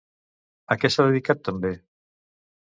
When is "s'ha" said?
0.95-1.05